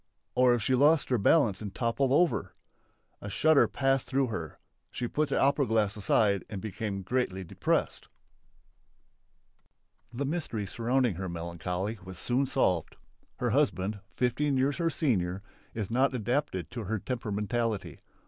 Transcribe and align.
Or 0.33 0.55
if 0.55 0.63
she 0.63 0.73
lost 0.73 1.09
her 1.09 1.19
balance 1.19 1.61
and 1.61 1.75
toppled 1.75 2.11
over! 2.11 2.55
A 3.21 3.29
shudder 3.29 3.67
passed 3.67 4.07
through 4.07 4.29
her. 4.29 4.57
She 4.89 5.07
put 5.07 5.29
the 5.29 5.39
opera 5.39 5.67
glass 5.67 5.95
aside 5.95 6.43
and 6.49 6.59
became 6.59 7.03
greatly 7.03 7.43
depressed. 7.43 8.07
The 10.11 10.25
mystery 10.25 10.65
surrounding 10.65 11.13
her 11.17 11.29
melancholy 11.29 11.99
was 12.03 12.17
soon 12.17 12.47
solved. 12.47 12.95
Her 13.35 13.51
husband, 13.51 13.99
fifteen 14.15 14.57
years 14.57 14.77
her 14.77 14.89
senior, 14.89 15.43
is 15.75 15.91
not 15.91 16.15
adapted 16.15 16.71
to 16.71 16.85
her 16.85 16.97
temperamentally. 16.97 17.99